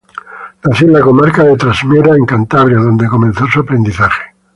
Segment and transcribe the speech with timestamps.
[0.63, 4.33] Nació en la comarca de Trasmiera en Cantabria, donde comenzó su aprendizaje.